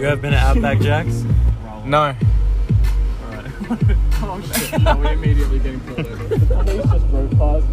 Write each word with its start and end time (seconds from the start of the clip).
You 0.00 0.06
have 0.06 0.22
been 0.22 0.32
at 0.32 0.56
Outback 0.56 0.80
Jacks? 0.80 1.24
No. 1.84 2.16
Alright. 3.26 3.46
Oh 4.22 4.40
shit, 4.40 4.80
no, 4.80 4.96
we're 4.96 5.12
immediately 5.12 5.58
getting 5.58 5.80
pulled 5.80 6.06
over. 6.06 6.36
The 6.36 6.46
police 6.46 6.82
just 6.86 7.08
drove 7.10 7.30
past. 7.38 7.66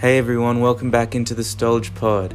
Hey 0.00 0.16
everyone, 0.16 0.60
welcome 0.62 0.90
back 0.90 1.14
into 1.14 1.34
the 1.34 1.44
Stolge 1.44 1.94
Pod. 1.94 2.34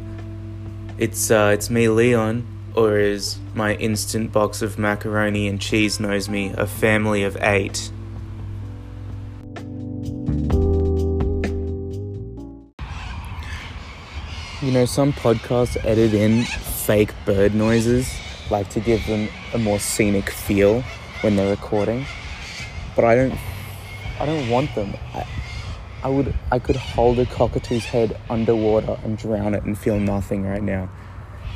It's 0.99 1.31
uh, 1.31 1.49
it's 1.55 1.71
me, 1.71 1.89
Leon, 1.89 2.45
or 2.75 2.99
as 2.99 3.39
my 3.55 3.73
instant 3.77 4.31
box 4.31 4.61
of 4.61 4.77
macaroni 4.77 5.47
and 5.47 5.59
cheese 5.59 5.99
knows 5.99 6.29
me, 6.29 6.53
a 6.55 6.67
family 6.67 7.23
of 7.23 7.35
eight. 7.41 7.91
You 14.63 14.71
know, 14.71 14.85
some 14.85 15.11
podcasts 15.11 15.75
edit 15.83 16.13
in 16.13 16.43
fake 16.43 17.13
bird 17.25 17.53
noises, 17.53 18.09
like 18.49 18.69
to 18.69 18.79
give 18.79 19.05
them 19.07 19.27
a 19.53 19.57
more 19.57 19.77
scenic 19.77 20.29
feel 20.29 20.83
when 21.19 21.35
they're 21.35 21.49
recording. 21.49 22.05
But 22.95 23.03
I 23.03 23.13
don't, 23.13 23.37
I 24.21 24.25
don't 24.25 24.47
want 24.47 24.73
them. 24.73 24.93
I, 25.13 25.27
I 26.03 26.07
would, 26.07 26.33
I 26.49 26.59
could 26.59 26.77
hold 26.77 27.19
a 27.19 27.25
cockatoo's 27.25 27.83
head 27.83 28.17
underwater 28.29 28.97
and 29.03 29.17
drown 29.17 29.53
it 29.53 29.63
and 29.63 29.77
feel 29.77 29.99
nothing 29.99 30.45
right 30.45 30.63
now. 30.63 30.89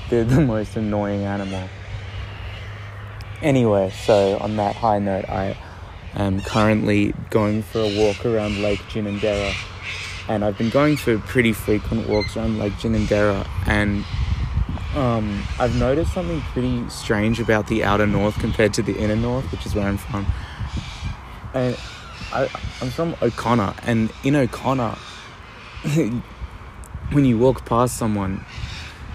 They're 0.10 0.26
the 0.26 0.42
most 0.54 0.76
annoying 0.76 1.24
animal. 1.24 1.70
Anyway, 3.42 3.90
so 3.92 4.38
on 4.40 4.58
that 4.58 4.76
high 4.76 5.00
note, 5.00 5.30
I 5.30 5.56
am 6.14 6.42
currently 6.42 7.14
going 7.30 7.64
for 7.64 7.80
a 7.80 7.98
walk 7.98 8.26
around 8.26 8.62
Lake 8.62 8.82
Ginninderra 8.90 9.56
and 10.28 10.44
I've 10.44 10.58
been 10.58 10.70
going 10.70 10.98
for 10.98 11.18
pretty 11.20 11.54
frequent 11.54 12.08
walks 12.08 12.36
around 12.36 12.60
Lake 12.60 12.74
Ginninderra, 12.74 13.48
and 13.66 14.04
um, 14.96 15.44
I've 15.60 15.76
noticed 15.76 16.14
something 16.14 16.42
pretty 16.42 16.88
strange 16.90 17.40
about 17.40 17.68
the 17.68 17.84
outer 17.84 18.08
north 18.08 18.38
compared 18.40 18.74
to 18.76 18.82
the 18.82 18.98
inner 18.98 19.16
north, 19.16 19.50
which 19.52 19.66
is 19.66 19.74
where 19.76 19.88
I'm 19.88 19.98
from. 19.98 20.26
And 21.54 21.78
I, 22.34 22.50
I'm 22.82 22.90
from 22.90 23.16
O'Connor, 23.22 23.74
and 23.84 24.12
in 24.24 24.36
O'Connor, 24.36 24.96
when 27.12 27.26
you 27.26 27.38
walk 27.38 27.66
past 27.66 27.98
someone, 27.98 28.44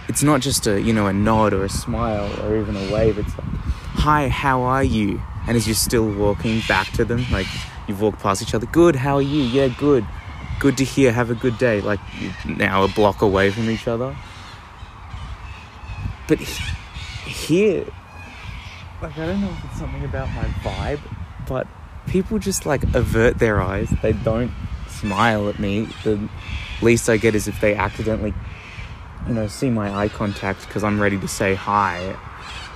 it's 0.09 0.23
not 0.23 0.41
just 0.41 0.67
a 0.67 0.81
you 0.81 0.93
know 0.93 1.07
a 1.07 1.13
nod 1.13 1.53
or 1.53 1.65
a 1.65 1.69
smile 1.69 2.31
or 2.43 2.57
even 2.57 2.77
a 2.77 2.93
wave. 2.93 3.19
It's 3.19 3.37
like, 3.39 3.49
"Hi, 3.97 4.29
how 4.29 4.63
are 4.63 4.85
you?" 4.85 5.21
And 5.47 5.57
as 5.57 5.67
you're 5.67 5.75
still 5.75 6.09
walking 6.09 6.63
back 6.69 6.91
to 6.93 7.05
them, 7.05 7.27
like 7.31 7.47
you've 7.87 8.01
walked 8.01 8.21
past 8.21 8.41
each 8.41 8.55
other, 8.55 8.67
"Good, 8.67 8.97
how 8.97 9.17
are 9.17 9.23
you?" 9.23 9.43
"Yeah, 9.43 9.69
good." 9.69 10.07
Good 10.63 10.79
to 10.79 10.85
hear, 10.85 11.11
have 11.11 11.29
a 11.29 11.35
good 11.35 11.59
day. 11.59 11.81
Like 11.81 11.99
now 12.47 12.85
a 12.85 12.89
block 12.89 13.21
away 13.21 13.51
from 13.51 13.69
each 13.69 13.89
other. 13.89 14.17
But 16.29 16.39
here, 16.39 17.85
like 19.03 19.19
I 19.19 19.27
don't 19.27 19.41
know 19.41 19.51
if 19.51 19.65
it's 19.65 19.79
something 19.79 20.05
about 20.05 20.29
my 20.31 20.45
vibe, 20.63 21.01
but 21.49 21.67
people 22.07 22.39
just 22.39 22.65
like 22.65 22.85
avert 22.95 23.41
their 23.41 23.61
eyes. 23.61 23.93
They 24.03 24.13
don't 24.13 24.53
smile 24.87 25.49
at 25.49 25.59
me. 25.59 25.89
The 26.05 26.29
least 26.81 27.11
I 27.11 27.17
get 27.17 27.35
is 27.35 27.49
if 27.49 27.61
they 27.61 27.75
accidentally, 27.75 28.33
you 29.27 29.35
know, 29.35 29.49
see 29.49 29.69
my 29.69 29.93
eye 29.93 30.09
contact 30.09 30.69
because 30.69 30.85
I'm 30.85 31.01
ready 31.01 31.19
to 31.19 31.29
say 31.29 31.57
hi. 31.57 32.17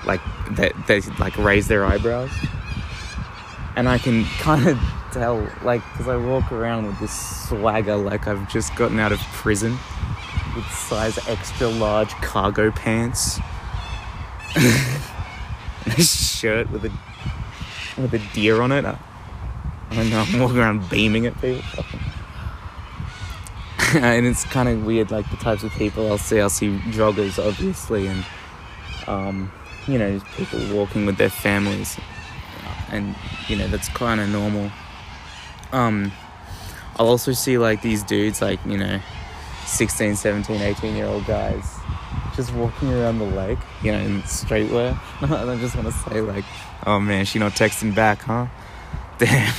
Like 0.04 0.20
they, 0.50 0.72
they 0.88 1.02
like 1.20 1.38
raise 1.38 1.68
their 1.68 1.84
eyebrows, 1.84 2.32
and 3.76 3.88
I 3.88 3.98
can 3.98 4.24
kind 4.40 4.66
of 4.66 4.80
tell, 5.16 5.48
like, 5.62 5.82
because 5.92 6.08
I 6.08 6.16
walk 6.16 6.52
around 6.52 6.86
with 6.86 6.98
this 7.00 7.48
swagger 7.48 7.96
like 7.96 8.26
I've 8.26 8.48
just 8.50 8.74
gotten 8.76 8.98
out 8.98 9.12
of 9.12 9.18
prison 9.32 9.78
with 10.54 10.66
size 10.66 11.18
extra 11.28 11.68
large 11.68 12.10
cargo 12.16 12.70
pants, 12.70 13.38
and 14.54 14.64
a 15.86 16.02
shirt 16.02 16.70
with 16.70 16.84
a 16.84 16.92
with 18.00 18.14
a 18.14 18.34
deer 18.34 18.60
on 18.60 18.72
it. 18.72 18.84
I, 18.84 18.98
I 19.90 19.94
don't 19.94 20.10
know. 20.10 20.24
I'm 20.26 20.40
walking 20.40 20.58
around 20.58 20.88
beaming 20.90 21.26
at 21.26 21.34
people, 21.40 21.84
and 23.94 24.26
it's 24.26 24.44
kind 24.44 24.68
of 24.68 24.84
weird. 24.84 25.10
Like 25.10 25.30
the 25.30 25.36
types 25.36 25.62
of 25.62 25.72
people 25.72 26.08
I'll 26.08 26.18
see. 26.18 26.40
I'll 26.40 26.50
see 26.50 26.78
joggers, 26.90 27.44
obviously, 27.44 28.06
and 28.06 28.24
um, 29.06 29.52
you 29.86 29.98
know, 29.98 30.20
people 30.36 30.60
walking 30.74 31.06
with 31.06 31.16
their 31.16 31.30
families, 31.30 31.98
and 32.90 33.14
you 33.48 33.56
know 33.56 33.68
that's 33.68 33.88
kind 33.90 34.20
of 34.20 34.28
normal 34.28 34.70
um 35.72 36.12
I'll 36.98 37.08
also 37.08 37.32
see 37.32 37.58
like 37.58 37.82
these 37.82 38.02
dudes 38.02 38.40
like, 38.40 38.64
you 38.64 38.78
know, 38.78 39.00
16, 39.66 40.16
17, 40.16 40.62
18 40.62 40.96
year 40.96 41.06
old 41.06 41.26
guys 41.26 41.76
just 42.34 42.52
walking 42.54 42.92
around 42.92 43.18
the 43.18 43.24
lake, 43.24 43.58
you 43.82 43.92
know, 43.92 43.98
in 43.98 44.22
streetwear. 44.22 44.98
and 45.20 45.50
I 45.50 45.56
just 45.58 45.74
want 45.74 45.88
to 45.88 45.92
say 45.92 46.20
like, 46.20 46.44
oh 46.86 47.00
man, 47.00 47.24
she 47.24 47.38
not 47.38 47.52
texting 47.52 47.94
back, 47.94 48.22
huh? 48.22 48.46
Damn. 49.18 49.54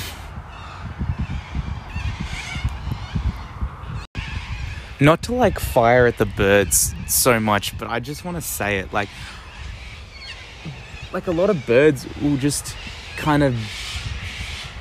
Not 5.00 5.22
to 5.24 5.34
like 5.34 5.60
fire 5.60 6.08
at 6.08 6.18
the 6.18 6.26
birds 6.26 6.96
so 7.06 7.40
much, 7.40 7.78
but 7.78 7.88
I 7.88 8.00
just 8.00 8.26
want 8.26 8.38
to 8.38 8.42
say 8.42 8.80
it 8.80 8.92
like 8.94 9.10
like 11.14 11.28
a 11.28 11.32
lot 11.32 11.52
of 11.52 11.66
birds 11.68 12.08
will 12.22 12.38
just 12.38 12.76
kind 13.16 13.44
of 13.44 13.56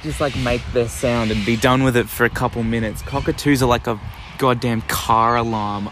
just 0.02 0.20
like 0.20 0.36
make 0.38 0.62
their 0.72 0.88
sound 0.88 1.30
and 1.30 1.44
be 1.44 1.56
done 1.56 1.82
with 1.82 1.96
it 1.96 2.08
for 2.08 2.24
a 2.24 2.30
couple 2.30 2.62
minutes. 2.62 3.02
Cockatoos 3.02 3.62
are 3.62 3.66
like 3.66 3.86
a 3.86 4.00
goddamn 4.38 4.82
car 4.82 5.36
alarm. 5.36 5.90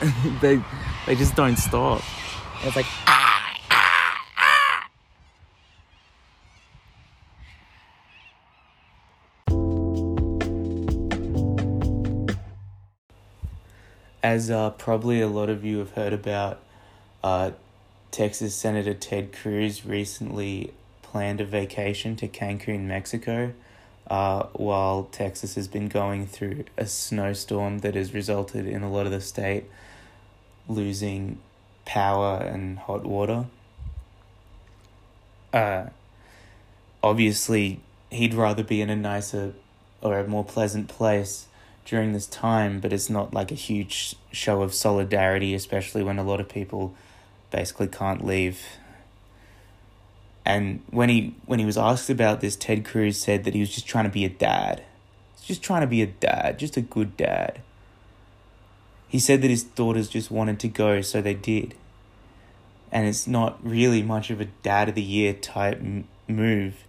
they 0.40 0.62
they 1.06 1.14
just 1.14 1.34
don't 1.34 1.56
stop. 1.56 2.02
And 2.58 2.68
it's 2.68 2.76
like 2.76 2.86
ah, 3.06 3.56
ah, 3.70 4.26
ah. 4.36 4.88
As 14.22 14.50
uh, 14.50 14.70
probably 14.70 15.20
a 15.20 15.28
lot 15.28 15.48
of 15.48 15.64
you 15.64 15.78
have 15.78 15.92
heard 15.92 16.12
about, 16.12 16.60
uh, 17.22 17.52
Texas 18.10 18.54
Senator 18.54 18.94
Ted 18.94 19.32
Cruz 19.32 19.84
recently 19.86 20.72
planned 21.10 21.40
a 21.40 21.44
vacation 21.44 22.16
to 22.16 22.28
Cancun, 22.28 22.82
Mexico, 22.82 23.54
uh, 24.08 24.44
while 24.52 25.08
Texas 25.10 25.54
has 25.54 25.68
been 25.68 25.88
going 25.88 26.26
through 26.26 26.64
a 26.76 26.86
snowstorm 26.86 27.78
that 27.78 27.94
has 27.94 28.12
resulted 28.12 28.66
in 28.66 28.82
a 28.82 28.90
lot 28.90 29.06
of 29.06 29.12
the 29.12 29.20
state 29.20 29.64
losing 30.68 31.38
power 31.84 32.36
and 32.42 32.78
hot 32.78 33.04
water. 33.04 33.46
Uh, 35.52 35.86
obviously, 37.02 37.80
he'd 38.10 38.34
rather 38.34 38.62
be 38.62 38.82
in 38.82 38.90
a 38.90 38.96
nicer 38.96 39.54
or 40.02 40.18
a 40.18 40.28
more 40.28 40.44
pleasant 40.44 40.88
place 40.88 41.46
during 41.86 42.12
this 42.12 42.26
time, 42.26 42.80
but 42.80 42.92
it's 42.92 43.08
not 43.08 43.32
like 43.32 43.50
a 43.50 43.54
huge 43.54 44.14
show 44.30 44.60
of 44.60 44.74
solidarity, 44.74 45.54
especially 45.54 46.02
when 46.02 46.18
a 46.18 46.22
lot 46.22 46.38
of 46.38 46.48
people 46.48 46.94
basically 47.50 47.88
can't 47.88 48.24
leave 48.24 48.60
and 50.48 50.80
when 50.90 51.10
he 51.10 51.34
when 51.44 51.58
he 51.58 51.66
was 51.66 51.76
asked 51.76 52.08
about 52.08 52.40
this, 52.40 52.56
Ted 52.56 52.82
Cruz 52.82 53.20
said 53.20 53.44
that 53.44 53.52
he 53.52 53.60
was 53.60 53.68
just 53.68 53.86
trying 53.86 54.04
to 54.04 54.10
be 54.10 54.24
a 54.24 54.30
dad. 54.30 54.82
Just 55.44 55.62
trying 55.62 55.82
to 55.82 55.86
be 55.86 56.00
a 56.00 56.06
dad, 56.06 56.58
just 56.58 56.78
a 56.78 56.80
good 56.80 57.18
dad. 57.18 57.60
He 59.08 59.18
said 59.18 59.42
that 59.42 59.50
his 59.50 59.62
daughters 59.62 60.08
just 60.08 60.30
wanted 60.30 60.58
to 60.60 60.68
go, 60.68 61.02
so 61.02 61.20
they 61.20 61.34
did. 61.34 61.74
And 62.90 63.06
it's 63.06 63.26
not 63.26 63.58
really 63.62 64.02
much 64.02 64.30
of 64.30 64.40
a 64.40 64.46
dad 64.46 64.88
of 64.88 64.94
the 64.94 65.02
year 65.02 65.34
type 65.34 65.80
m- 65.80 66.08
move 66.26 66.84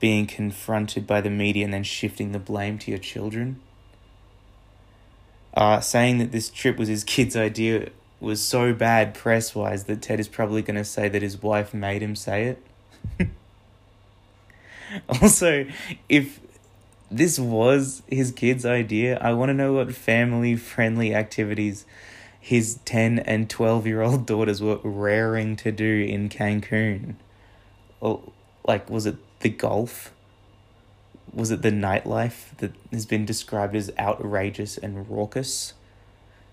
being 0.00 0.26
confronted 0.26 1.06
by 1.06 1.20
the 1.20 1.30
media 1.30 1.64
and 1.64 1.74
then 1.74 1.84
shifting 1.84 2.32
the 2.32 2.38
blame 2.38 2.78
to 2.78 2.90
your 2.90 2.98
children. 2.98 3.60
Uh, 5.52 5.80
saying 5.80 6.16
that 6.18 6.32
this 6.32 6.48
trip 6.48 6.78
was 6.78 6.88
his 6.88 7.04
kid's 7.04 7.36
idea 7.36 7.90
was 8.18 8.42
so 8.42 8.72
bad 8.72 9.12
press 9.12 9.54
wise 9.54 9.84
that 9.84 10.00
Ted 10.00 10.20
is 10.20 10.28
probably 10.28 10.62
going 10.62 10.76
to 10.76 10.84
say 10.84 11.10
that 11.10 11.20
his 11.20 11.42
wife 11.42 11.74
made 11.74 12.02
him 12.02 12.16
say 12.16 12.44
it. 12.44 12.62
also, 15.08 15.66
if 16.08 16.40
this 17.10 17.38
was 17.38 18.02
his 18.08 18.32
kid's 18.32 18.66
idea, 18.66 19.18
I 19.18 19.32
want 19.32 19.50
to 19.50 19.54
know 19.54 19.74
what 19.74 19.94
family 19.94 20.56
friendly 20.56 21.14
activities 21.14 21.84
his 22.40 22.78
10 22.84 23.20
and 23.20 23.48
12 23.48 23.86
year 23.86 24.02
old 24.02 24.26
daughters 24.26 24.60
were 24.60 24.78
raring 24.82 25.56
to 25.56 25.72
do 25.72 26.04
in 26.04 26.28
Cancun. 26.28 27.14
Or, 28.00 28.20
like, 28.66 28.90
was 28.90 29.06
it 29.06 29.16
the 29.40 29.48
golf? 29.48 30.12
Was 31.32 31.50
it 31.50 31.62
the 31.62 31.70
nightlife 31.70 32.56
that 32.58 32.72
has 32.92 33.06
been 33.06 33.24
described 33.24 33.74
as 33.74 33.90
outrageous 33.98 34.76
and 34.76 35.08
raucous? 35.08 35.72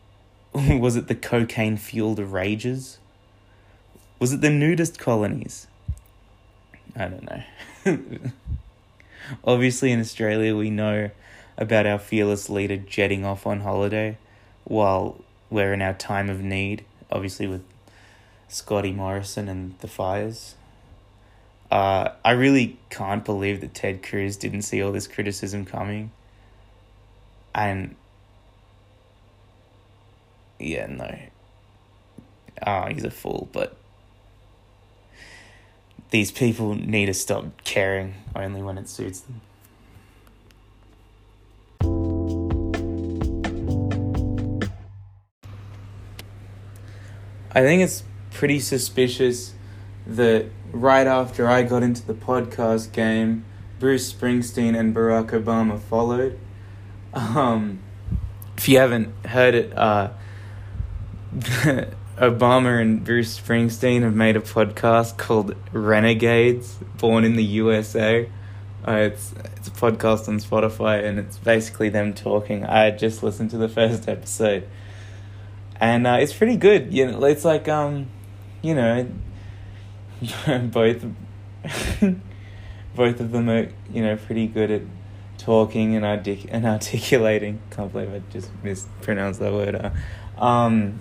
was 0.53 0.95
it 0.95 1.07
the 1.07 1.15
cocaine 1.15 1.77
fueled 1.77 2.19
rages? 2.19 2.99
Was 4.19 4.33
it 4.33 4.41
the 4.41 4.49
nudist 4.49 4.97
colonies? 4.97 5.67
I 6.95 7.07
don't 7.07 7.29
know. 7.29 8.31
Obviously, 9.43 9.91
in 9.91 9.99
Australia, 9.99 10.55
we 10.55 10.69
know 10.69 11.11
about 11.57 11.85
our 11.85 11.99
fearless 11.99 12.49
leader 12.49 12.77
jetting 12.77 13.23
off 13.23 13.45
on 13.45 13.61
holiday 13.61 14.17
while 14.63 15.21
we're 15.49 15.73
in 15.73 15.81
our 15.81 15.93
time 15.93 16.29
of 16.29 16.41
need, 16.41 16.83
obviously 17.11 17.47
with 17.47 17.63
Scotty 18.47 18.91
Morrison 18.91 19.47
and 19.47 19.77
the 19.79 19.87
fires. 19.87 20.55
Uh, 21.69 22.09
I 22.25 22.31
really 22.31 22.77
can't 22.89 23.23
believe 23.23 23.61
that 23.61 23.73
Ted 23.73 24.03
Cruz 24.03 24.35
didn't 24.35 24.63
see 24.63 24.81
all 24.81 24.91
this 24.91 25.07
criticism 25.07 25.65
coming. 25.65 26.11
And 27.55 27.95
yeah, 30.59 30.87
no. 30.87 31.17
Ah, 32.61 32.87
he's 32.87 33.03
a 33.03 33.11
fool, 33.11 33.49
but 33.51 33.77
these 36.11 36.29
people 36.29 36.75
need 36.75 37.07
to 37.07 37.13
stop 37.13 37.45
caring 37.63 38.13
only 38.35 38.61
when 38.61 38.77
it 38.77 38.87
suits 38.87 39.21
them. 39.21 39.41
I 47.53 47.61
think 47.61 47.81
it's 47.81 48.03
pretty 48.31 48.59
suspicious 48.59 49.53
that 50.05 50.45
right 50.71 51.07
after 51.07 51.49
I 51.49 51.63
got 51.63 51.83
into 51.83 52.05
the 52.05 52.13
podcast 52.13 52.91
game, 52.91 53.45
Bruce 53.79 54.11
Springsteen 54.11 54.77
and 54.77 54.95
Barack 54.95 55.31
Obama 55.31 55.79
followed. 55.79 56.39
Um, 57.13 57.79
if 58.57 58.69
you 58.69 58.77
haven't 58.77 59.25
heard 59.25 59.55
it, 59.55 59.77
uh, 59.77 60.11
Obama 62.17 62.81
and 62.81 63.03
Bruce 63.03 63.39
Springsteen 63.39 64.01
have 64.01 64.13
made 64.15 64.35
a 64.35 64.41
podcast 64.41 65.17
called 65.17 65.55
Renegades, 65.71 66.75
Born 66.97 67.23
in 67.23 67.35
the 67.35 67.43
USA. 67.43 68.29
Uh, 68.87 68.91
it's 68.93 69.33
it's 69.55 69.67
a 69.67 69.71
podcast 69.71 70.27
on 70.27 70.39
Spotify, 70.39 71.03
and 71.03 71.19
it's 71.19 71.37
basically 71.37 71.89
them 71.89 72.13
talking. 72.13 72.65
I 72.65 72.91
just 72.91 73.23
listened 73.23 73.51
to 73.51 73.57
the 73.57 73.69
first 73.69 74.09
episode, 74.09 74.67
and 75.79 76.05
uh, 76.05 76.17
it's 76.19 76.33
pretty 76.33 76.57
good. 76.57 76.93
You 76.93 77.11
know, 77.11 77.23
it's 77.25 77.45
like 77.45 77.67
um, 77.67 78.07
you 78.61 78.75
know, 78.75 79.07
both 80.63 81.05
both 82.95 83.19
of 83.19 83.31
them 83.31 83.49
are 83.49 83.69
you 83.91 84.01
know 84.01 84.17
pretty 84.17 84.47
good 84.47 84.71
at 84.71 84.81
talking 85.37 85.95
and 85.95 86.05
artic- 86.05 86.47
and 86.49 86.65
articulating. 86.65 87.61
Can't 87.69 87.91
believe 87.91 88.13
I 88.13 88.21
just 88.31 88.49
mispronounced 88.63 89.39
that 89.39 89.53
word. 89.53 89.75
Uh, 89.75 90.43
um, 90.43 90.99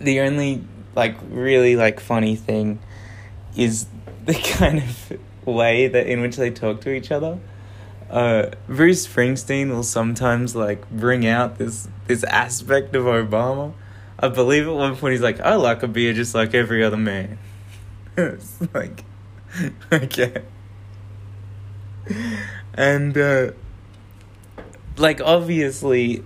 the 0.00 0.20
only 0.20 0.64
like 0.94 1.16
really 1.28 1.76
like 1.76 2.00
funny 2.00 2.36
thing 2.36 2.78
is 3.56 3.86
the 4.24 4.34
kind 4.58 4.78
of 4.78 5.18
way 5.44 5.88
that 5.88 6.06
in 6.06 6.20
which 6.20 6.36
they 6.36 6.50
talk 6.50 6.80
to 6.82 6.90
each 6.90 7.10
other. 7.10 7.38
Uh, 8.08 8.50
Bruce 8.66 9.06
Springsteen 9.06 9.70
will 9.70 9.84
sometimes 9.84 10.56
like 10.56 10.90
bring 10.90 11.26
out 11.26 11.58
this 11.58 11.88
this 12.08 12.24
aspect 12.24 12.94
of 12.96 13.04
Obama. 13.04 13.72
I 14.18 14.28
believe 14.28 14.66
at 14.66 14.74
one 14.74 14.96
point 14.96 15.12
he's 15.12 15.20
like, 15.20 15.40
"I 15.40 15.54
like 15.54 15.82
a 15.82 15.88
beer 15.88 16.12
just 16.12 16.34
like 16.34 16.52
every 16.52 16.82
other 16.82 16.96
man." 16.96 17.38
it's 18.16 18.58
like, 18.74 19.04
okay, 19.92 20.42
and 22.74 23.16
uh, 23.16 23.52
like 24.96 25.20
obviously 25.20 26.24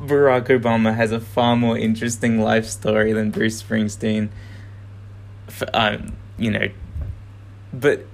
Barack 0.00 0.46
Obama 0.46 0.94
has 0.94 1.12
a 1.12 1.20
far 1.20 1.56
more 1.56 1.78
interesting 1.78 2.40
life 2.40 2.66
story 2.66 3.12
than 3.12 3.30
Bruce 3.30 3.62
Springsteen. 3.62 4.28
For, 5.48 5.68
um, 5.74 6.16
you 6.38 6.50
know, 6.50 6.68
but 7.72 8.06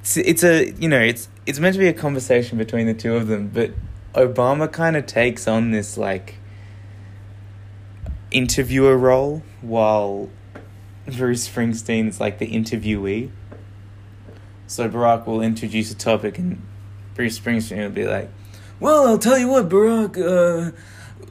it's, 0.00 0.16
it's 0.16 0.44
a 0.44 0.70
you 0.72 0.88
know 0.88 1.00
it's 1.00 1.28
it's 1.46 1.58
meant 1.58 1.74
to 1.74 1.80
be 1.80 1.88
a 1.88 1.92
conversation 1.92 2.58
between 2.58 2.86
the 2.86 2.94
two 2.94 3.14
of 3.14 3.28
them, 3.28 3.48
but 3.48 3.72
Obama 4.14 4.70
kind 4.70 4.96
of 4.96 5.06
takes 5.06 5.46
on 5.46 5.70
this 5.70 5.96
like 5.96 6.36
interviewer 8.30 8.96
role 8.96 9.42
while 9.60 10.28
Bruce 11.06 11.48
Springsteen 11.48 12.08
is 12.08 12.20
like 12.20 12.38
the 12.38 12.48
interviewee. 12.48 13.30
So 14.66 14.88
Barack 14.88 15.26
will 15.26 15.40
introduce 15.40 15.90
a 15.92 15.94
topic 15.94 16.38
and 16.38 16.60
Bruce 17.14 17.38
Springsteen 17.38 17.78
will 17.78 17.90
be 17.90 18.06
like, 18.06 18.30
well, 18.80 19.06
I'll 19.06 19.18
tell 19.18 19.38
you 19.38 19.48
what, 19.48 19.68
Barack. 19.68 20.16
Uh, 20.18 20.72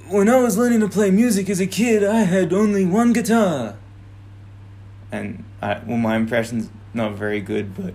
when 0.09 0.29
I 0.29 0.37
was 0.37 0.57
learning 0.57 0.81
to 0.81 0.89
play 0.89 1.11
music 1.11 1.49
as 1.49 1.59
a 1.59 1.67
kid, 1.67 2.03
I 2.03 2.21
had 2.21 2.53
only 2.53 2.85
one 2.85 3.13
guitar. 3.13 3.77
And 5.11 5.43
I, 5.61 5.79
well, 5.85 5.97
my 5.97 6.15
impression's 6.15 6.69
not 6.93 7.13
very 7.13 7.41
good, 7.41 7.75
but 7.75 7.93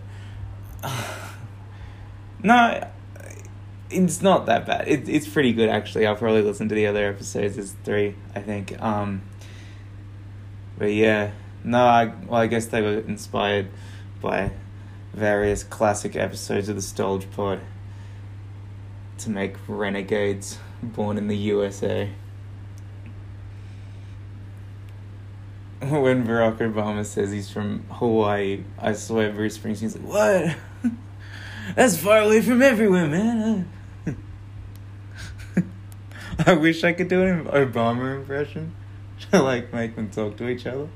uh, 0.83 1.31
no, 2.43 2.89
it's 3.91 4.23
not 4.23 4.47
that 4.47 4.67
bad. 4.67 4.89
It, 4.89 5.09
it's 5.09 5.29
pretty 5.29 5.53
good 5.53 5.69
actually. 5.69 6.07
I'll 6.07 6.17
probably 6.17 6.43
listen 6.43 6.69
to 6.69 6.75
the 6.75 6.87
other 6.87 7.09
episodes. 7.09 7.57
There's 7.57 7.73
three, 7.85 8.15
I 8.35 8.41
think. 8.41 8.81
Um, 8.81 9.23
but 10.79 10.93
yeah, 10.93 11.33
no, 11.65 11.85
I, 11.85 12.07
well, 12.27 12.41
I 12.41 12.47
guess 12.47 12.67
they 12.67 12.83
were 12.83 12.99
inspired 12.99 13.69
by 14.21 14.53
various 15.13 15.65
classic 15.65 16.17
episodes 16.17 16.69
of 16.69 16.77
the 16.77 16.83
Stolge 16.83 17.31
Pod 17.31 17.61
to 19.21 19.31
make 19.31 19.57
renegades 19.69 20.59
born 20.83 21.19
in 21.19 21.29
the 21.29 21.37
USA. 21.37 22.11
When 25.81 26.27
Barack 26.27 26.59
Obama 26.59 27.05
says 27.07 27.31
he's 27.31 27.51
from 27.51 27.85
Hawaii, 27.91 28.65
I 28.79 28.93
swear 28.93 29.33
Bruce 29.33 29.57
Springsteen's 29.57 29.97
like, 29.97 30.05
What? 30.05 30.93
That's 31.77 31.97
far 31.97 32.19
away 32.19 32.43
from 32.43 32.61
everywhere, 32.61 33.07
man. 33.07 33.71
I 36.47 36.55
wish 36.55 36.85
I 36.85 36.93
could 36.93 37.09
do 37.09 37.23
an 37.23 37.45
Obama 37.47 38.17
impression 38.17 38.75
to 39.31 39.43
like 39.43 39.73
make 39.73 39.97
them 39.97 40.11
talk 40.11 40.37
to 40.39 40.49
each 40.49 40.67
other. 40.67 40.89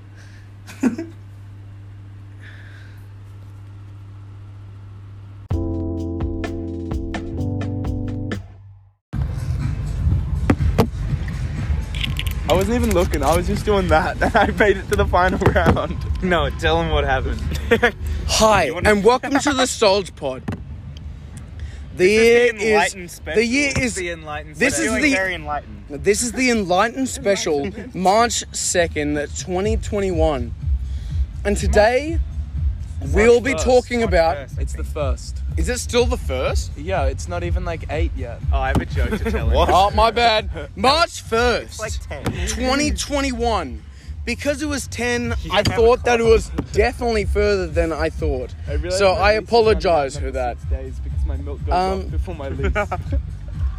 Wasn't 12.69 12.83
even 12.83 12.95
looking. 12.95 13.23
I 13.23 13.37
was 13.37 13.47
just 13.47 13.67
doing 13.67 13.89
that, 13.89 14.21
and 14.23 14.35
I 14.35 14.47
made 14.59 14.79
it 14.79 14.89
to 14.89 14.97
the 14.97 15.05
final 15.05 15.39
round. 15.39 15.97
no, 16.23 16.49
tell 16.49 16.81
him 16.81 16.89
what 16.91 17.05
happened. 17.05 17.39
Hi, 18.27 18.71
wanna- 18.71 18.91
and 18.91 19.05
welcome 19.05 19.33
to 19.39 19.53
the 19.53 19.65
Solge 19.65 20.15
Pod. 20.17 20.43
The 21.97 22.09
year 22.09 22.55
is 22.57 23.21
the 23.23 23.45
year 23.45 23.73
is 23.79 23.95
the 23.97 24.09
enlightened. 24.11 24.57
this 24.57 24.79
is 24.79 24.91
the- 24.95 25.13
very 25.13 25.35
enlightened. 25.35 25.85
this 25.91 26.23
is 26.23 26.33
the 26.33 26.51
Enlightened 26.51 27.09
Special, 27.09 27.71
March 27.93 28.45
second, 28.53 29.19
twenty 29.39 29.77
twenty 29.77 30.11
one, 30.11 30.55
and 31.45 31.59
today 31.59 32.19
we'll 33.13 33.43
be 33.43 33.53
first, 33.53 33.65
talking 33.65 34.01
March 34.01 34.09
about. 34.09 34.37
first. 34.39 34.59
It's 34.59 34.73
the 34.73 34.85
first. 34.85 35.43
Is 35.57 35.69
it 35.69 35.79
still 35.79 36.05
the 36.07 36.17
first? 36.17 36.77
Yeah, 36.77 37.05
it's 37.05 37.29
not 37.29 37.45
even 37.45 37.65
like 37.65 37.85
eight 37.91 38.11
yet. 38.17 38.41
Oh, 38.53 38.59
I 38.59 38.69
have 38.69 38.81
a 38.81 38.87
joke 38.87 39.11
to 39.11 39.31
tell 39.31 39.49
him. 39.51 39.57
Oh, 39.57 39.91
my 39.93 40.11
bad. 40.11 40.51
March 40.77 41.21
first, 41.23 41.79
Like 41.79 41.93
ten. 42.09 42.25
2021. 42.25 43.83
Because 44.25 44.63
it 44.63 44.67
was 44.67 44.87
10, 44.89 45.33
I 45.53 45.63
thought 45.63 46.05
that 46.07 46.19
it 46.19 46.25
was 46.25 46.49
definitely 46.73 47.27
further 47.27 47.67
than 47.67 47.93
I 47.93 48.09
thought. 48.09 48.55
realized 48.67 48.97
So 48.97 49.15
my 49.15 49.21
I 49.21 49.33
lease 49.35 49.43
is 49.43 49.49
apologize 49.49 50.15
for 50.15 50.29
another 50.29 50.33
that. 50.33 50.59
Six 50.61 50.71
days 50.71 50.99
because 51.01 51.27
my 51.27 51.37
milk 51.37 51.61
goes 51.67 51.75
Um, 51.75 52.01
up 52.01 52.11
before 52.11 52.35
my 52.35 52.49
lease. 52.49 52.89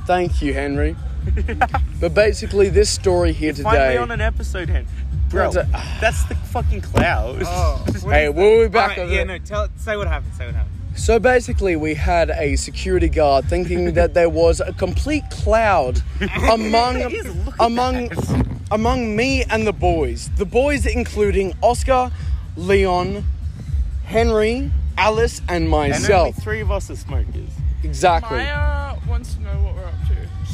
Thank 0.06 0.42
you, 0.44 0.54
Henry. 0.54 0.96
but 2.00 2.14
basically, 2.14 2.70
this 2.70 2.92
story 2.92 3.34
here 3.34 3.52
today 3.54 3.64
Finally 3.64 3.88
today. 3.88 3.98
on 3.98 4.12
an 4.12 4.22
episode, 4.22 4.70
Hen. 4.70 4.86
Bro, 5.30 5.52
That's 5.54 5.68
a- 5.68 6.00
that's 6.00 6.24
the 6.26 6.36
fucking 6.36 6.82
cloud. 6.82 7.42
Hey, 8.04 8.30
we'll 8.30 8.62
be 8.66 8.70
back. 8.70 8.92
Alright, 8.92 9.00
on 9.00 9.12
yeah, 9.12 9.24
the- 9.24 9.26
no, 9.26 9.38
tell, 9.40 9.68
say 9.78 9.98
what 9.98 10.08
happened. 10.08 10.36
Say 10.36 10.46
what 10.46 10.54
happened. 10.54 10.75
So 10.96 11.20
basically, 11.20 11.76
we 11.76 11.94
had 11.94 12.30
a 12.32 12.56
security 12.56 13.10
guard 13.10 13.46
thinking 13.46 13.94
that 14.00 14.14
there 14.14 14.30
was 14.30 14.60
a 14.62 14.74
complete 14.74 15.24
cloud 15.30 16.02
among 16.52 17.14
among 17.60 18.10
among 18.72 19.16
me 19.16 19.44
and 19.44 19.68
the 19.68 19.74
boys. 19.74 20.30
The 20.38 20.46
boys 20.46 20.86
including 20.86 21.54
Oscar, 21.62 22.12
Leon, 22.56 23.24
Henry, 24.06 24.72
Alice, 24.98 25.40
and 25.50 25.66
and 25.66 25.74
only 25.74 25.90
myself. 25.90 26.36
three 26.42 26.62
of 26.62 26.72
us 26.72 26.90
are 26.90 26.96
smokers. 26.96 27.50
Exactly. 27.84 28.38
Maya 28.38 28.98
wants 29.08 29.36
to 29.36 29.42
know 29.42 29.50
what 29.50 29.62
we're 29.64 29.70
up 29.70 29.75
to. 29.75 29.75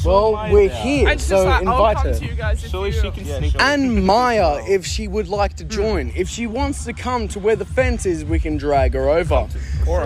Well, 0.04 0.32
we're 0.52 0.68
there. 0.68 0.82
here, 0.82 1.08
And 1.08 1.20
so 1.20 1.44
like, 1.44 1.66
I'll 1.66 1.94
come 1.94 2.04
her. 2.06 2.14
to 2.18 2.24
you 2.26 2.34
guys 2.34 2.62
if 2.64 2.70
Surely 2.70 2.90
you... 2.90 3.00
she 3.00 3.10
can 3.10 3.24
Yeah, 3.26 3.38
sneak. 3.38 3.52
sure. 3.52 3.60
And 3.62 4.04
Maya, 4.04 4.62
if 4.68 4.84
she 4.86 5.08
would 5.08 5.28
like 5.28 5.54
to 5.56 5.64
join, 5.64 6.12
if 6.16 6.28
she 6.28 6.46
wants 6.46 6.84
to 6.84 6.92
come 6.92 7.28
to 7.28 7.38
where 7.38 7.56
the 7.56 7.64
fence 7.64 8.06
is, 8.06 8.24
we 8.24 8.38
can 8.38 8.56
drag 8.56 8.94
her 8.94 9.08
over. 9.08 9.48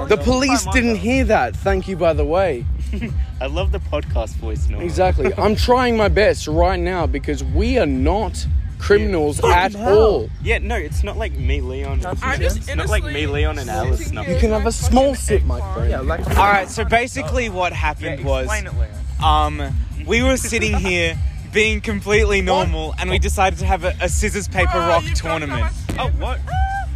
The 0.09 0.21
police 0.23 0.65
didn't 0.73 0.97
hear 0.97 1.25
that. 1.25 1.57
Thank 1.57 1.89
you, 1.89 1.97
by 1.97 2.13
the 2.13 2.25
way. 2.25 2.65
I 3.41 3.47
love 3.47 3.73
the 3.73 3.81
podcast 3.81 4.31
voice 4.37 4.69
noise. 4.69 4.83
Exactly. 4.83 5.33
I'm 5.37 5.57
trying 5.69 5.97
my 5.97 6.09
best 6.09 6.47
right 6.49 6.81
now 6.81 7.07
because 7.07 7.43
we 7.45 7.79
are 7.79 7.87
not 7.87 8.47
criminals 8.79 9.43
at 9.43 9.73
hell. 9.73 9.99
all. 9.99 10.31
Yeah, 10.43 10.59
no, 10.59 10.77
it's 10.77 11.03
not 11.03 11.17
like 11.17 11.33
me, 11.33 11.61
Leon. 11.61 12.05
I'm 12.23 12.41
just 12.41 12.59
It's 12.59 12.69
not 12.75 12.89
like 12.89 13.03
me, 13.03 13.09
innocently 13.11 13.27
Leon, 13.27 13.59
and 13.59 13.71
Alice. 13.71 13.99
sitting 13.99 14.15
No. 14.15 14.23
here 14.23 14.35
You 14.35 14.41
can 14.41 14.51
have 14.51 14.67
a 14.67 14.73
small 14.73 15.15
sip, 15.15 15.43
my 15.45 15.61
friend. 15.75 15.93
farm. 15.93 16.07
like 16.07 16.27
All 16.39 16.47
right, 16.47 16.69
so 16.69 16.85
basically 16.85 17.49
what 17.49 17.73
happened 17.73 18.25
was 18.25 18.49
um 19.23 19.63
we 20.07 20.23
were 20.23 20.37
sitting 20.37 20.77
here 20.77 21.17
being 21.53 21.81
completely 21.81 22.41
normal 22.43 22.95
and 22.99 23.11
we 23.11 23.19
decided 23.19 23.59
to 23.61 23.67
have 23.67 23.85
a, 23.85 23.95
a 24.01 24.09
scissors 24.09 24.49
paper 24.49 24.73
Bro, 24.73 24.89
rock 24.89 25.05
tournament. 25.15 25.73
Oh, 25.99 26.09
what? 26.19 26.39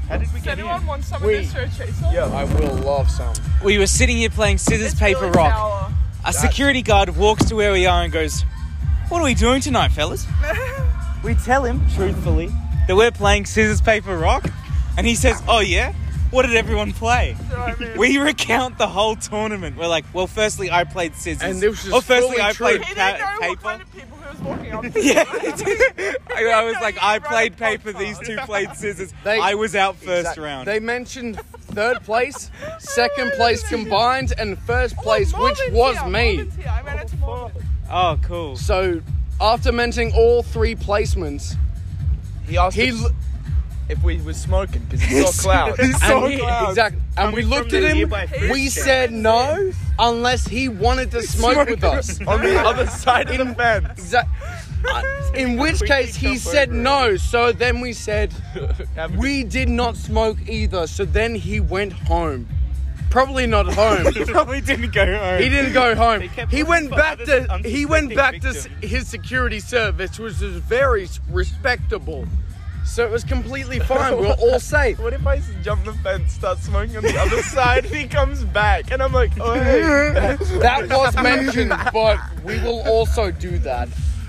How 0.09 0.17
did 0.19 0.29
we 0.33 0.35
Does 0.41 0.45
get 0.45 0.59
anyone 0.59 0.81
in? 0.81 0.87
want 0.87 1.05
some 1.05 1.23
of 1.23 1.29
this 1.29 1.53
for 1.53 1.61
a 1.61 1.69
chaser? 1.69 2.05
I 2.05 2.45
will 2.45 2.75
love 2.77 3.11
some. 3.11 3.33
We 3.65 3.79
were 3.79 3.87
sitting 3.87 4.17
here 4.17 4.31
playing 4.31 4.59
scissors 4.59 4.93
It's 4.93 5.01
paper 5.01 5.21
really 5.23 5.33
rock. 5.33 5.53
sour. 5.55 5.93
A 6.27 6.33
security 6.33 6.83
guard 6.83 7.17
walks 7.17 7.47
to 7.47 7.55
where 7.57 7.73
we 7.73 7.87
are 7.87 8.03
and 8.03 8.13
goes, 8.13 8.43
"What 9.09 9.21
are 9.23 9.25
we 9.25 9.35
doing 9.35 9.61
tonight, 9.63 9.91
fellas?" 9.93 10.27
We 11.25 11.35
tell 11.35 11.65
him 11.65 11.81
truthfully 11.95 12.51
that 12.89 12.97
we're 12.97 13.11
playing 13.11 13.47
scissors 13.47 13.81
paper 13.81 14.17
rock, 14.19 14.47
and 14.99 15.07
he 15.07 15.15
says, 15.15 15.43
"Oh 15.49 15.61
yeah, 15.61 15.93
what 16.31 16.47
did 16.47 16.57
everyone 16.57 16.93
play?" 16.93 17.37
So, 17.51 17.57
I 17.57 17.75
mean, 17.77 17.97
We 17.99 18.19
recount 18.19 18.79
the 18.79 18.87
whole 18.89 19.17
tournament. 19.17 19.77
We're 19.77 19.89
like, 19.89 20.05
"Well, 20.13 20.27
firstly, 20.27 20.71
I 20.71 20.85
played 20.85 21.15
scissors." 21.17 21.43
And 21.43 21.61
this 21.61 21.85
was 21.85 21.93
or 21.93 22.01
firstly, 22.03 22.41
I 22.41 22.53
true. 22.53 22.67
played 22.67 22.85
he 22.85 22.95
pa- 22.95 23.13
didn't 23.13 23.21
know 23.21 23.27
what 23.27 23.41
paper. 23.41 23.63
kind 23.63 23.83
of 23.83 23.93
people 23.93 24.19
he 24.19 24.31
was 24.31 24.41
walking 24.41 24.73
up. 24.73 24.85
Yeah, 24.97 25.25
I, 26.37 26.47
I 26.55 26.65
was 26.65 26.77
like, 26.81 26.97
I 27.03 27.19
played 27.19 27.57
paper, 27.57 27.93
podcast. 27.93 27.99
these 27.99 28.19
two 28.21 28.37
played 28.39 28.71
scissors. 28.75 29.13
They- 29.25 29.41
I 29.41 29.55
was 29.55 29.75
out 29.75 29.97
first 29.97 30.21
Exact- 30.21 30.39
round. 30.39 30.69
They 30.69 30.81
mentioned 30.81 31.41
third 31.61 32.03
place, 32.05 32.51
second 32.79 33.33
place 33.33 33.67
combined, 33.69 34.33
and 34.39 34.59
first 34.61 34.95
oh, 34.99 35.03
place, 35.03 35.33
Oh, 35.35 35.43
which 35.45 35.59
was 35.73 35.99
here, 35.99 36.09
me. 36.09 36.49
I 36.69 36.83
ran 36.83 36.99
into 37.01 37.17
oh, 37.25 37.51
oh, 37.91 38.19
cool. 38.23 38.57
So, 38.57 39.01
after 39.41 39.73
mentioning 39.73 40.13
all 40.15 40.43
three 40.43 40.75
placements, 40.75 41.57
He 42.47 42.57
asked 42.59 42.77
he 42.77 42.91
if, 43.91 44.03
we 44.03 44.21
were 44.23 44.33
smoking 44.33 44.83
because 44.85 45.03
he 45.09 45.23
saw 45.23 45.43
clouds. 45.43 45.81
He 45.81 45.93
saw 45.93 46.25
and 46.25 46.33
he, 46.33 46.39
clouds. 46.39 46.71
exact, 46.71 46.97
and 47.17 47.35
we 47.35 47.43
looked 47.43 47.73
at 47.73 47.83
him. 47.83 48.13
We 48.51 48.69
said 48.69 49.13
no, 49.13 49.73
unless 49.99 50.47
he 50.47 50.69
wanted 50.69 51.11
to 51.13 51.23
smoke 51.23 51.69
with 51.69 51.85
us. 51.85 52.21
on 52.27 52.43
the 52.43 52.59
other 52.61 52.87
side 52.87 53.31
of 53.31 53.47
the 53.47 53.55
fence. 53.55 53.89
Exact. 53.99 54.31
Uh, 54.89 55.03
in 55.35 55.57
which 55.59 55.81
case, 55.83 56.15
he 56.17 56.37
said 56.37 56.73
no. 56.73 57.17
So 57.17 57.53
then 57.53 57.81
we 57.81 57.93
said 57.93 58.33
we 59.17 59.45
did 59.45 59.69
not 59.69 59.97
smoke 59.97 60.39
either. 60.49 60.87
So 60.87 61.05
then 61.05 61.35
he 61.35 61.61
went 61.61 61.93
home. 61.93 62.49
Probably 63.11 63.47
not 63.47 63.67
home. 63.75 64.13
he 64.13 64.25
Probably 64.25 64.61
didn't 64.61 64.93
go 64.93 65.05
home. 65.05 65.43
He 65.43 65.49
didn't 65.49 65.73
go 65.73 65.95
home. 65.95 66.23
Um, 66.39 66.49
he 66.49 66.63
went 66.63 66.91
back 66.91 67.19
to 67.19 67.61
he 67.65 67.85
went 67.85 68.15
back 68.15 68.41
to 68.41 68.53
his 68.83 69.09
security 69.09 69.61
service, 69.61 70.19
which 70.19 70.41
was 70.41 70.41
very 70.41 71.09
respectable. 71.29 72.27
So 72.85 73.05
it 73.05 73.11
was 73.11 73.23
completely 73.25 73.79
fine. 73.79 74.17
We 74.17 74.27
were 74.27 74.33
all 74.41 74.59
safe. 74.59 74.99
What 74.99 75.13
if 75.13 75.25
I 75.27 75.41
jump 75.63 75.85
the 75.85 75.93
fence, 75.95 76.33
start 76.33 76.59
smoking 76.59 76.97
on 76.97 77.03
the 77.05 77.17
other 77.19 77.41
side, 77.57 77.85
and 77.87 77.95
he 77.95 78.07
comes 78.09 78.43
back, 78.45 78.91
and 78.91 79.01
I'm 79.03 79.13
like, 79.13 79.31
oh 79.41 79.55
hey. 79.55 80.37
That 80.59 80.89
was 80.89 81.15
mentioned, 81.23 81.73
but 81.93 82.19
we 82.45 82.59
will 82.61 82.81
also 82.89 83.31
do 83.31 83.59
that. 83.61 83.89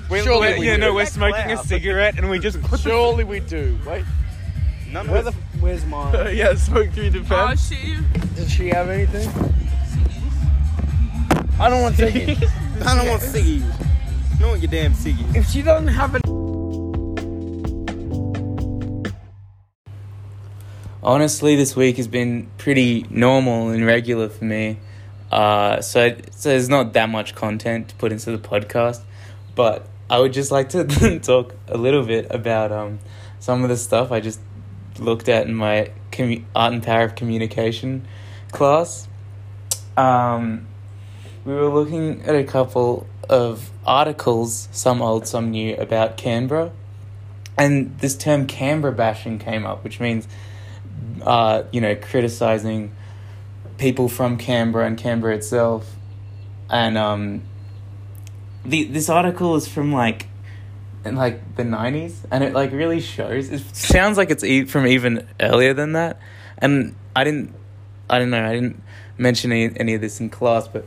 We're, 0.10 0.24
Surely 0.24 0.40
we're- 0.50 0.60
we 0.60 0.68
yeah, 0.68 0.76
do. 0.76 0.82
no, 0.82 0.94
we're 0.94 1.06
smoking 1.06 1.52
a 1.52 1.58
cigarette 1.58 2.18
and 2.18 2.30
we 2.30 2.38
just 2.38 2.58
Surely 2.82 3.24
we 3.24 3.40
do. 3.40 3.80
Wait, 3.88 4.04
None 4.92 5.10
where 5.10 5.22
the 5.24 5.30
f- 5.32 5.36
where's 5.62 5.86
mine? 5.86 6.36
yeah, 6.36 6.54
smoke 6.56 6.92
through 6.92 7.12
the 7.12 7.20
Oh, 7.20 7.24
fence. 7.24 7.70
she. 7.70 7.98
Does 8.36 8.52
she 8.52 8.68
have 8.70 8.90
anything? 8.90 9.30
I 11.60 11.70
don't 11.70 11.82
want 11.82 11.96
to 11.98 12.12
take 12.12 12.28
it. 12.42 12.50
I 12.86 12.96
don't 12.96 13.08
want 13.08 13.22
ciggies. 13.22 13.62
You 14.34 14.40
don't 14.40 14.50
want 14.50 14.62
your 14.64 14.72
damn 14.72 14.94
ciggies. 14.94 15.36
If 15.36 15.48
she 15.50 15.62
doesn't 15.62 15.88
have 15.88 16.16
it, 16.16 16.22
Honestly, 21.04 21.56
this 21.56 21.76
week 21.76 21.98
has 21.98 22.08
been 22.08 22.48
pretty 22.60 23.08
normal 23.10 23.70
and 23.70 23.84
regular 23.84 24.30
for 24.30 24.46
me. 24.46 24.78
Uh, 25.32 25.82
so, 25.82 26.16
so 26.30 26.50
there's 26.50 26.70
not 26.70 26.94
that 26.94 27.10
much 27.10 27.34
content 27.34 27.90
to 27.90 27.96
put 27.96 28.12
into 28.12 28.30
the 28.32 28.38
podcast, 28.38 29.02
but 29.56 29.88
I 30.12 30.20
would 30.20 30.32
just 30.32 30.52
like 30.52 30.70
to 30.70 31.20
talk 31.24 31.56
a 31.68 31.78
little 31.78 32.06
bit 32.06 32.28
about 32.30 32.72
um, 32.72 33.00
some 33.40 33.64
of 33.64 33.70
the 33.70 33.78
stuff 33.78 34.12
I 34.12 34.20
just 34.20 34.40
looked 35.00 35.28
at 35.28 35.48
in 35.48 35.56
my 35.56 35.90
commu- 36.12 36.44
art 36.56 36.74
and 36.74 36.84
power 36.84 37.06
of 37.06 37.16
communication 37.16 38.08
class. 38.52 39.08
Um, 39.98 40.68
we 41.46 41.54
were 41.54 41.70
looking 41.70 42.22
at 42.24 42.36
a 42.36 42.44
couple 42.44 43.08
of 43.28 43.72
articles, 43.88 44.70
some 44.72 45.02
old, 45.02 45.26
some 45.26 45.50
new, 45.50 45.76
about 45.78 46.16
Canberra, 46.18 46.72
and 47.58 47.98
this 47.98 48.16
term 48.16 48.46
Canberra 48.46 48.94
bashing 48.94 49.40
came 49.40 49.66
up, 49.66 49.84
which 49.84 50.00
means 50.00 50.28
uh, 51.24 51.64
you 51.72 51.82
know, 51.82 51.96
criticizing 51.96 52.96
people 53.78 54.08
from 54.08 54.38
Canberra 54.38 54.86
and 54.86 54.98
Canberra 54.98 55.36
itself. 55.36 55.96
And 56.70 56.98
um, 56.98 57.44
the 58.64 58.86
this 58.86 59.10
article 59.10 59.56
is 59.56 59.68
from 59.68 59.92
like 59.92 60.28
in 61.04 61.16
like 61.16 61.56
the 61.56 61.64
nineties, 61.64 62.26
and 62.32 62.44
it 62.44 62.54
like 62.54 62.72
really 62.72 63.02
shows. 63.02 63.50
It 63.50 63.76
sounds 63.76 64.18
like 64.18 64.30
it's 64.30 64.44
e- 64.44 64.66
from 64.66 64.88
even 64.88 65.28
earlier 65.40 65.74
than 65.74 65.94
that. 65.94 66.20
And 66.58 66.96
I 67.16 67.24
didn't, 67.24 67.56
I 68.10 68.20
don't 68.20 68.30
know, 68.30 68.46
I 68.46 68.54
didn't 68.54 68.82
mention 69.18 69.52
any, 69.52 69.76
any 69.78 69.94
of 69.96 70.02
this 70.02 70.20
in 70.20 70.30
class, 70.30 70.68
but 70.68 70.86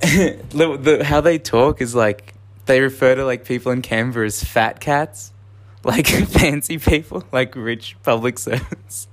the, 0.00 0.78
the 0.80 1.04
how 1.04 1.20
they 1.20 1.38
talk 1.38 1.80
is 1.80 1.94
like 1.94 2.34
they 2.66 2.80
refer 2.80 3.14
to 3.14 3.24
like 3.24 3.44
people 3.44 3.72
in 3.72 3.82
Canberra 3.82 4.26
as 4.26 4.42
fat 4.42 4.80
cats 4.80 5.32
like 5.84 6.06
fancy 6.28 6.78
people, 6.78 7.24
like 7.32 7.54
rich 7.54 7.96
public 8.02 8.38
servants. 8.38 9.08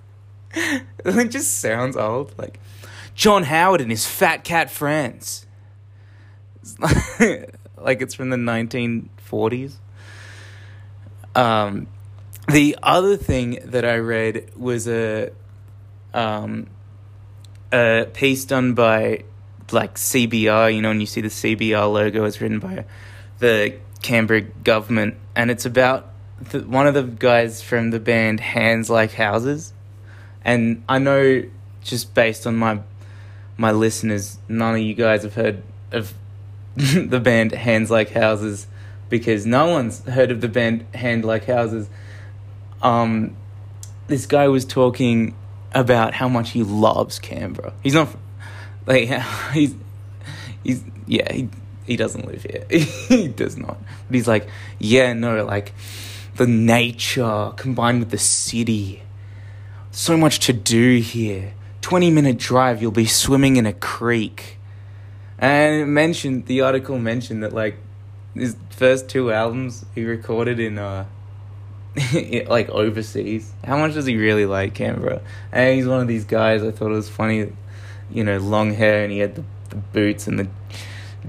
it 0.53 1.29
just 1.29 1.59
sounds 1.59 1.95
old. 1.95 2.33
Like 2.37 2.59
John 3.13 3.43
Howard 3.43 3.81
and 3.81 3.91
his 3.91 4.05
fat 4.05 4.43
cat 4.43 4.69
friends. 4.69 5.45
It's 6.61 6.79
like, 6.79 7.55
like 7.77 8.01
it's 8.01 8.15
from 8.15 8.29
the 8.29 8.37
1940s. 8.37 9.75
Um, 11.35 11.87
the 12.47 12.77
other 12.81 13.17
thing 13.17 13.59
that 13.65 13.85
I 13.85 13.97
read 13.97 14.51
was 14.55 14.87
a 14.87 15.31
um, 16.13 16.67
a 17.71 18.07
piece 18.13 18.45
done 18.45 18.73
by 18.73 19.25
like 19.71 19.95
CBR, 19.95 20.73
you 20.73 20.81
know, 20.81 20.91
and 20.91 21.01
you 21.01 21.07
see 21.07 21.21
the 21.21 21.27
CBR 21.27 21.91
logo 21.91 22.23
is 22.25 22.39
written 22.39 22.59
by 22.59 22.85
the 23.39 23.77
Canberra 24.01 24.41
government, 24.41 25.17
and 25.35 25.51
it's 25.51 25.65
about 25.65 26.13
the, 26.39 26.61
one 26.61 26.87
of 26.87 26.93
the 26.93 27.03
guys 27.03 27.61
from 27.61 27.91
the 27.91 27.99
band 27.99 28.39
Hands 28.39 28.89
Like 28.89 29.13
Houses, 29.13 29.73
and 30.43 30.83
I 30.87 30.99
know 30.99 31.43
just 31.83 32.13
based 32.13 32.45
on 32.45 32.55
my 32.55 32.79
my 33.57 33.71
listeners, 33.71 34.37
none 34.49 34.75
of 34.75 34.81
you 34.81 34.93
guys 34.93 35.23
have 35.23 35.35
heard 35.35 35.63
of 35.91 36.13
the 36.75 37.19
band 37.19 37.51
Hands 37.51 37.89
Like 37.89 38.11
Houses 38.11 38.67
because 39.09 39.45
no 39.45 39.67
one's 39.67 40.03
heard 40.05 40.31
of 40.31 40.41
the 40.41 40.49
band 40.49 40.85
Hand 40.93 41.23
Like 41.23 41.45
Houses. 41.45 41.89
Um, 42.81 43.35
this 44.07 44.25
guy 44.25 44.47
was 44.47 44.65
talking 44.65 45.35
about 45.73 46.13
how 46.13 46.27
much 46.27 46.51
he 46.51 46.63
loves 46.63 47.19
Canberra. 47.19 47.73
He's 47.81 47.93
not 47.93 48.09
like 48.85 49.09
he's 49.53 49.75
he's 50.63 50.83
yeah 51.07 51.31
he 51.31 51.49
he 51.85 51.95
doesn't 51.95 52.25
live 52.25 52.43
here. 52.43 52.65
he 53.07 53.27
does 53.27 53.57
not. 53.57 53.77
But 54.07 54.15
he's 54.15 54.27
like 54.27 54.47
yeah 54.79 55.13
no 55.13 55.43
like 55.45 55.73
the 56.35 56.47
nature 56.47 57.51
combined 57.55 57.99
with 57.99 58.11
the 58.11 58.17
city. 58.17 59.01
So 59.91 60.17
much 60.17 60.39
to 60.41 60.53
do 60.53 60.97
here. 60.97 61.53
20 61.81 62.11
minute 62.11 62.37
drive, 62.37 62.81
you'll 62.81 62.91
be 62.91 63.05
swimming 63.05 63.55
in 63.55 63.65
a 63.65 63.73
creek. 63.73 64.57
And 65.37 65.81
it 65.81 65.85
mentioned, 65.85 66.47
the 66.47 66.61
article 66.61 66.97
mentioned 66.97 67.43
that, 67.43 67.53
like, 67.53 67.77
his 68.33 68.55
first 68.69 69.07
two 69.07 69.31
albums 69.31 69.85
he 69.93 70.03
recorded 70.03 70.59
in, 70.59 70.77
uh, 70.77 71.05
like, 72.47 72.69
overseas. 72.69 73.53
How 73.63 73.77
much 73.77 73.93
does 73.93 74.05
he 74.05 74.17
really 74.17 74.45
like 74.45 74.73
Canberra? 74.73 75.21
And 75.51 75.75
he's 75.75 75.87
one 75.87 76.01
of 76.01 76.07
these 76.07 76.25
guys, 76.25 76.63
I 76.63 76.71
thought 76.71 76.87
it 76.87 76.95
was 76.95 77.09
funny, 77.09 77.53
you 78.09 78.23
know, 78.23 78.37
long 78.39 78.73
hair, 78.73 79.03
and 79.03 79.11
he 79.11 79.19
had 79.19 79.35
the, 79.35 79.43
the 79.69 79.75
boots 79.77 80.27
and 80.27 80.39
the 80.39 80.47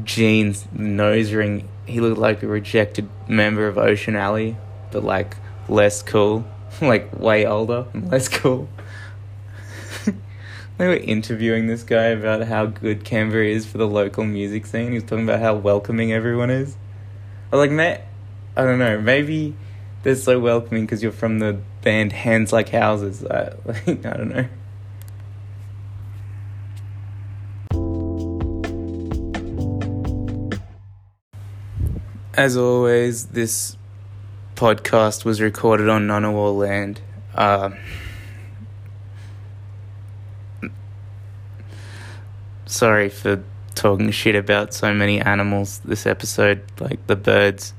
jeans, 0.05 0.67
nose 0.73 1.33
ring. 1.33 1.69
He 1.85 2.01
looked 2.01 2.19
like 2.19 2.43
a 2.43 2.49
rejected 2.49 3.09
member 3.29 3.69
of 3.69 3.79
Ocean 3.79 4.17
Alley, 4.17 4.57
but, 4.97 5.05
like, 5.05 5.37
less 5.69 6.03
cool. 6.03 6.43
like, 6.81 7.19
way 7.21 7.45
older 7.45 7.85
and 7.93 8.11
less 8.11 8.29
cool. 8.29 8.67
They 10.79 10.89
were 10.89 10.97
interviewing 10.97 11.69
this 11.69 11.83
guy 11.83 12.09
about 12.09 12.43
how 12.49 12.67
good 12.67 13.03
Canberra 13.03 13.47
is 13.47 13.65
for 13.65 13.79
the 13.79 13.87
local 13.87 14.25
music 14.25 14.67
scene. 14.67 14.89
He 14.89 14.95
was 14.95 15.05
talking 15.05 15.25
about 15.25 15.41
how 15.41 15.55
welcoming 15.55 16.13
everyone 16.13 16.51
is. 16.51 16.77
I 17.51 17.57
was 17.57 17.67
like, 17.67 17.71
man, 17.71 18.03
I 18.55 18.63
don't 18.63 18.79
know. 18.79 19.01
Maybe 19.01 19.55
they're 20.03 20.17
so 20.17 20.39
welcoming 20.39 20.85
because 20.85 21.03
you're 21.03 21.13
from 21.13 21.39
the 21.39 21.59
band 21.81 22.13
Hands 22.13 22.53
Like 22.53 22.69
Houses. 22.69 23.25
I, 23.25 23.55
like, 23.65 23.89
I 24.05 24.17
don't 24.19 24.29
know. 24.29 24.49
As 32.35 32.55
always, 32.59 33.29
this 33.29 33.79
podcast 34.57 35.25
was 35.25 35.41
recorded 35.41 35.89
on 35.89 36.09
Ngunnawal 36.09 36.57
land. 36.57 37.01
Uh, 37.35 37.71
sorry 42.65 43.11
for 43.11 43.45
talking 43.75 44.11
shit 44.11 44.35
about 44.35 44.73
so 44.73 44.95
many 44.95 45.21
animals 45.21 45.81
this 45.85 46.07
episode. 46.07 46.63
Like 46.81 47.07
the 47.07 47.17
birds, 47.17 47.75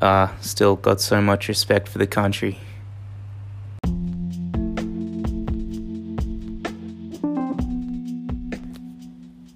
uh, 0.00 0.28
still 0.40 0.76
got 0.76 1.00
so 1.00 1.20
much 1.20 1.46
respect 1.46 1.88
for 1.88 1.98
the 1.98 2.06
country. 2.06 2.58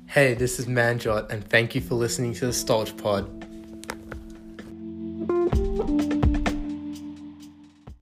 Hey, 0.07 0.35
this 0.35 0.59
is 0.59 0.67
Manjot, 0.67 1.31
and 1.31 1.49
thank 1.49 1.75
you 1.75 1.81
for 1.81 1.95
listening 1.95 2.35
to 2.35 2.47
the 2.47 2.53
Stolch 2.53 2.97
Pod. 2.97 3.38